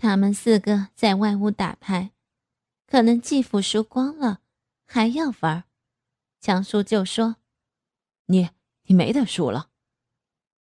[0.00, 2.12] 他们四个在外屋打牌，
[2.86, 4.40] 可能继父输光了，
[4.86, 5.64] 还要玩。
[6.40, 7.36] 强叔就说
[8.24, 8.48] ：“你
[8.84, 9.68] 你没得输了。”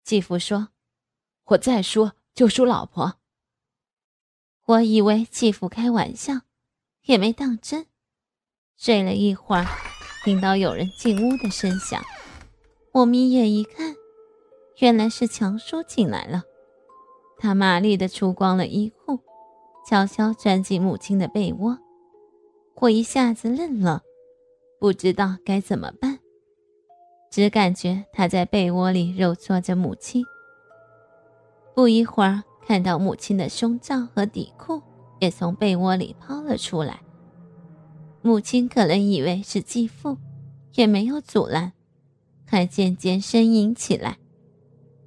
[0.02, 0.70] 继父说
[1.46, 3.20] ：“我再输就输老婆。”
[4.66, 6.40] 我以为继父开玩笑，
[7.02, 7.86] 也没当真。
[8.76, 9.64] 睡了一会儿，
[10.24, 12.02] 听到有人进屋的声响，
[12.90, 13.94] 我眯眼一看，
[14.78, 16.42] 原来是强叔进来了。
[17.42, 19.18] 他麻利的出光了衣裤，
[19.84, 21.76] 悄悄钻进母亲的被窝。
[22.76, 24.02] 我一下子愣了，
[24.78, 26.20] 不知道该怎么办，
[27.32, 30.24] 只感觉他在被窝里揉搓着母亲。
[31.74, 32.44] 不一会儿。
[32.64, 34.80] 看到母亲的胸罩和底裤
[35.18, 37.00] 也从被窝里抛了出来，
[38.22, 40.16] 母亲可能以为是继父，
[40.74, 41.72] 也没有阻拦，
[42.46, 44.18] 还渐渐呻吟起来。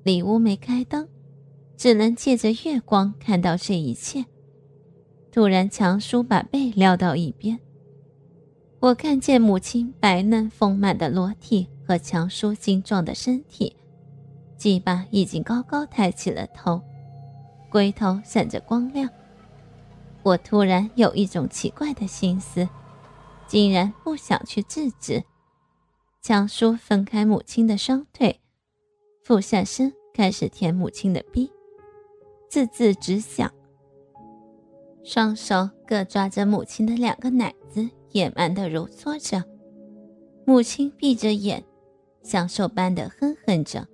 [0.03, 1.07] 里屋没开灯，
[1.77, 4.25] 只能借着月光看到这一切。
[5.31, 7.59] 突然，强叔把被撂到一边，
[8.79, 13.75] 我看见母亲白嫩丰满的裸体和强叔精壮的身体，
[14.57, 16.81] 鸡巴已经高高抬起了头。
[17.69, 19.09] 龟头闪着光亮，
[20.23, 22.69] 我突然有一种奇怪的心思，
[23.47, 25.21] 竟然不想去制止。
[26.21, 28.39] 强叔分开母亲的双腿，
[29.25, 31.51] 俯下身开始舔母亲的逼，
[32.49, 33.51] 字字直响。
[35.03, 39.43] 双手各抓着母亲的两个奶子，野蛮地揉搓着。
[40.45, 41.63] 母亲闭着眼，
[42.23, 43.87] 享受般的哼哼着。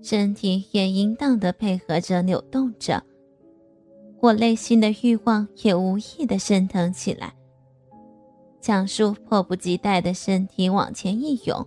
[0.00, 3.02] 身体也淫荡地配合着扭动着，
[4.20, 7.34] 我内心的欲望也无意地升腾起来。
[8.60, 11.66] 强叔迫不及待的身体往前一涌，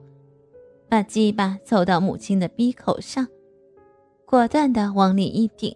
[0.87, 3.27] 把鸡巴凑到母亲的鼻口上，
[4.25, 5.75] 果断地往里一顶，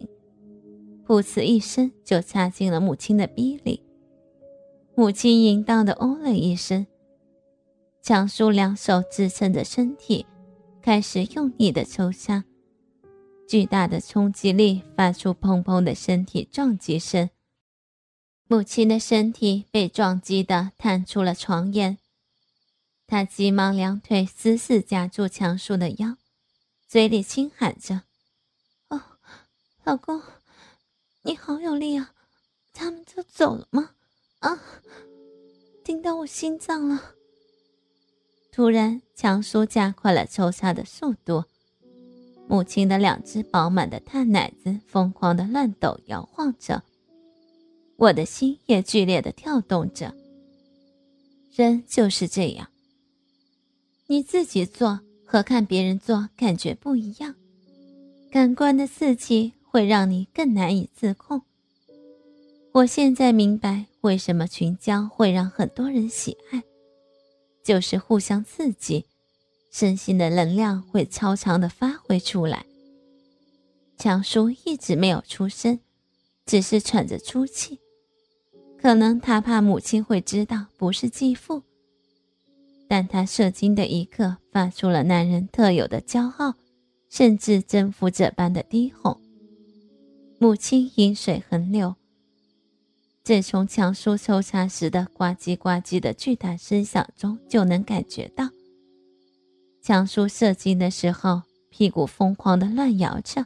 [1.05, 3.83] 噗呲一声就插进了母亲的鼻里。
[4.95, 6.87] 母亲淫荡的哦了一声，
[8.01, 10.25] 强叔两手支撑着身体，
[10.81, 12.45] 开始用力的抽插。
[13.47, 17.29] 巨大的冲击力发出砰砰的身体撞击声，
[18.47, 21.99] 母亲的身体被撞击的探出了床沿。
[23.05, 26.17] 他急忙两腿死死夹住强叔的腰，
[26.87, 28.01] 嘴里轻喊着
[28.89, 28.99] ：“哦，
[29.83, 30.19] 老公，
[31.25, 32.11] 你好有力啊！
[32.71, 33.89] 他们就走了吗？
[34.41, 34.61] 啊，
[35.83, 37.15] 顶到我心脏了！”
[38.53, 41.43] 突然，强叔加快了抽插的速度。
[42.47, 46.83] 母亲的两只饱满的大奶子疯狂的乱抖摇晃着，
[47.97, 50.13] 我的心也剧烈的跳动着。
[51.55, 52.69] 人就是这样，
[54.05, 57.33] 你自己做和看别人做感觉不一样，
[58.29, 61.41] 感官的刺激会让你更难以自控。
[62.71, 66.63] 我现在明白为什么群交会让很多人喜爱，
[67.61, 69.03] 就是互相刺激。
[69.73, 72.65] 身心的能量会超常的发挥出来。
[73.97, 75.77] 强叔一直没有出声，
[76.45, 77.81] 只是喘着粗气，
[78.81, 81.63] 可能他怕母亲会知道不是继父。
[82.87, 86.53] 但他射精的一刻，发出了男人特有的骄傲，
[87.09, 89.19] 甚至征服者般的低吼。
[90.37, 91.95] 母亲饮水横流，
[93.23, 98.49] 这从强叔抽插时的呱唧呱唧的巨大声响中就能感觉到。
[99.81, 103.45] 强叔射精的时候，屁股疯狂的乱摇着，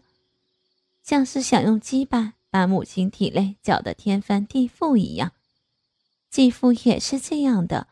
[1.03, 5.31] 像是想用鸡巴把母亲体内搅得天翻地覆一样。
[6.31, 7.88] 继父也是这样的，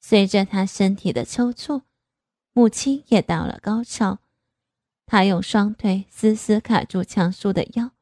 [0.00, 1.82] 随着他身体的抽搐，
[2.52, 4.18] 母亲也到了高潮。
[5.14, 7.92] 他用双腿死死卡住强叔的腰，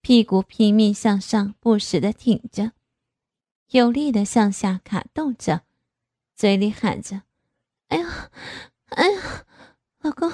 [0.00, 2.72] 屁股拼命向上，不时的挺着，
[3.68, 5.64] 有力的向下卡动着，
[6.34, 7.24] 嘴里喊着。
[7.88, 8.30] 哎呀，
[8.86, 9.44] 哎呀，
[10.00, 10.32] 老公，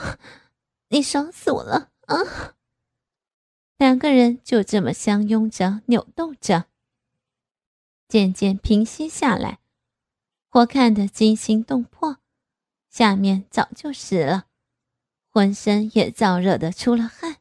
[0.90, 2.54] 你爽死我了啊！
[3.78, 6.66] 两个人就这么相拥着、扭动着，
[8.06, 9.58] 渐渐平息下来。
[10.50, 12.18] 我看得惊心动魄，
[12.88, 14.46] 下面早就湿了，
[15.38, 17.36] 浑身也燥热的出了汗。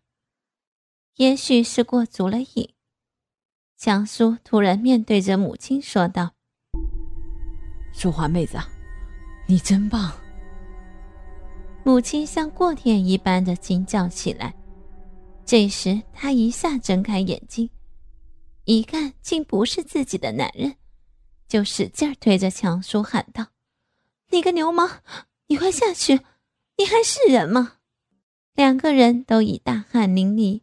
[1.16, 2.76] 也许是过足了瘾，
[3.76, 6.36] 强叔突然面对着母亲说道
[7.92, 8.60] ：“淑华妹子。”
[9.50, 10.16] 你真棒！
[11.84, 14.54] 母亲像过电一般的惊叫起来。
[15.44, 17.68] 这时，她一下睁开眼睛，
[18.66, 20.76] 一看竟不是自己的男人，
[21.48, 23.48] 就使劲推着强叔喊道
[24.30, 25.02] ：“你个流氓，
[25.48, 26.22] 你快下去！
[26.78, 27.74] 你还是人吗？”
[28.57, 30.62] 两个人都已大汗淋漓，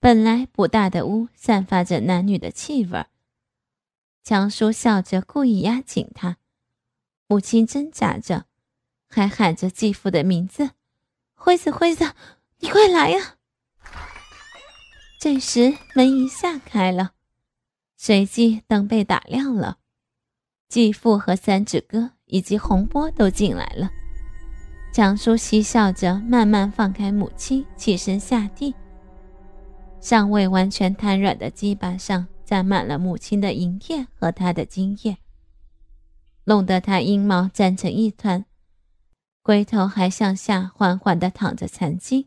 [0.00, 3.06] 本来不大的屋散发着男女的气味。
[4.24, 6.38] 强叔笑着，故意压紧他。
[7.28, 8.46] 母亲挣扎着，
[9.08, 10.72] 还喊着继父的名字
[11.36, 12.12] ：“辉子，辉子，
[12.58, 13.36] 你快来呀！”
[15.20, 17.12] 这时门一下开了，
[17.96, 19.78] 随即灯被打亮了。
[20.68, 23.92] 继父和三指哥以及洪波都进来了。
[24.96, 28.74] 强叔嬉笑着，慢慢放开母亲，起身下地。
[30.00, 35.18] 尚未完全瘫软的鸡巴上沾满了母亲的银液和他的精液，
[36.44, 38.46] 弄得他阴毛粘成一团，
[39.42, 42.26] 龟头还向下缓缓地淌着残精。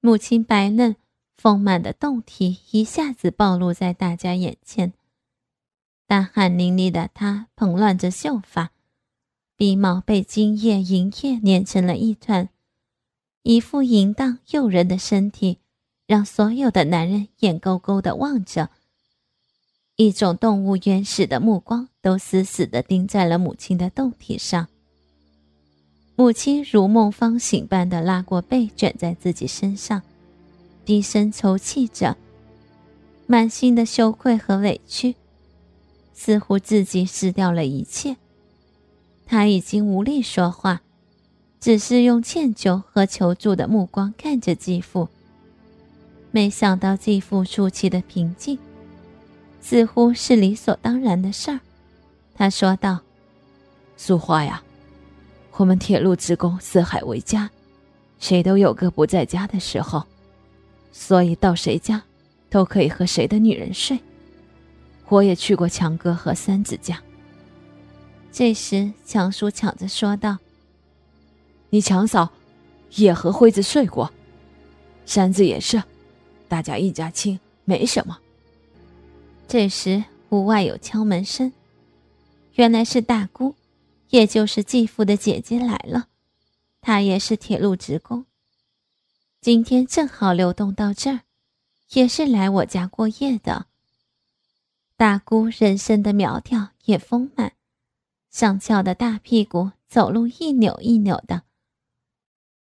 [0.00, 0.96] 母亲白嫩
[1.36, 4.94] 丰满的胴体一下子暴露在大家眼前。
[6.06, 8.70] 大汗淋漓的她蓬乱着秀发，
[9.56, 12.48] 鼻毛被精液、银液粘成了一团，
[13.42, 15.58] 一副淫荡诱人的身体，
[16.06, 18.70] 让所有的男人眼勾勾的望着。
[19.96, 24.66] 一种动物原始的目光都死死的盯在了母亲的胴体上。
[26.16, 30.02] 母亲如梦方醒般的拉过背，卷在自己身上，
[30.84, 32.16] 低声抽泣着，
[33.26, 35.14] 满心的羞愧和委屈。
[36.14, 38.16] 似乎自己失掉了一切，
[39.26, 40.82] 他已经无力说话，
[41.60, 45.08] 只是用歉疚和求助的目光看着继父。
[46.30, 48.58] 没想到继父出奇的平静，
[49.60, 51.60] 似乎是理所当然的事儿。
[52.34, 53.00] 他说道
[53.96, 54.62] ：“素花呀，
[55.52, 57.50] 我们铁路职工四海为家，
[58.18, 60.02] 谁都有个不在家的时候，
[60.90, 62.02] 所以到谁家，
[62.48, 63.98] 都可以和谁的女人睡。”
[65.08, 66.98] 我也去过强哥和三子家。
[68.32, 70.38] 这时，强叔抢着说道
[71.68, 72.32] ：“你强嫂
[72.92, 74.10] 也和辉子睡过，
[75.04, 75.82] 山子也是，
[76.48, 78.18] 大家一家亲，没什么。”
[79.46, 81.52] 这时，屋外有敲门声，
[82.54, 83.54] 原来是大姑，
[84.08, 86.08] 也就是继父的姐姐来了。
[86.80, 88.24] 她也是铁路职工，
[89.42, 91.20] 今天正好流动到这儿，
[91.90, 93.66] 也是来我家过夜的。
[94.96, 97.52] 大姑人生的苗条也丰满，
[98.32, 101.42] 上翘的大屁股，走路一扭一扭的。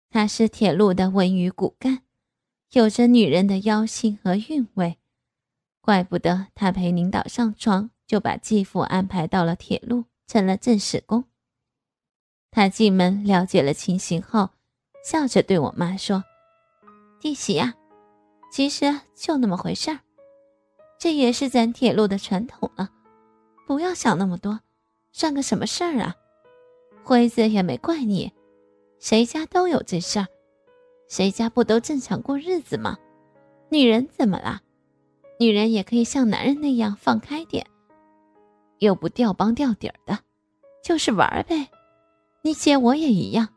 [0.10, 2.04] 她是铁路的文娱骨干，
[2.72, 5.00] 有着女人的妖性和韵味，
[5.80, 11.24] 怪不得她陪领导上床就把继父安排到了铁路，成了正式工。
[12.52, 14.50] 她进门了解了情形后，
[15.06, 16.26] 笑着对我妈说
[17.22, 17.76] ：“弟媳呀，
[18.52, 20.02] 其实就那么回事儿。”
[21.00, 22.90] 这也是咱铁路的传统了，
[23.66, 24.60] 不要想那么多，
[25.12, 26.16] 算个什么事儿啊？
[27.04, 28.32] 辉子也没怪你，
[29.00, 30.28] 谁家都有这事儿，
[31.08, 32.98] 谁家不都正常过日子吗？
[33.70, 34.62] 女人怎么了？
[35.40, 37.66] 女人也可以像男人那样放开点，
[38.80, 40.20] 又不掉帮掉底儿的，
[40.84, 41.68] 就是玩呗。
[42.44, 43.48] 你姐我也一样。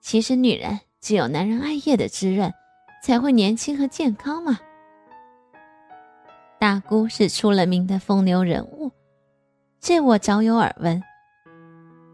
[0.00, 2.52] 其实女人只有男人爱叶的滋润，
[3.02, 4.58] 才会年轻和健康嘛。
[6.58, 8.77] 大姑是出了名的风流人物，
[9.80, 11.02] 这我早有耳闻。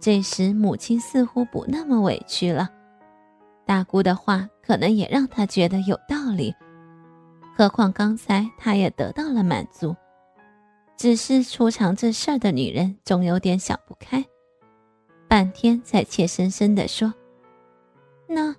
[0.01, 2.69] 这时母亲似乎不那么委屈了，
[3.65, 6.55] 大姑的话可能也让她觉得有道理。
[7.57, 9.97] 何况刚才她也得到了满足，
[10.97, 14.23] 只是出场这事儿的女人总有点想不开，
[15.27, 17.15] 半天才怯生生地说
[18.29, 18.55] ：“那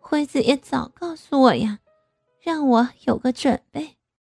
[0.00, 1.80] 辉子也早告诉我呀，
[2.40, 3.96] 让我有个准备。”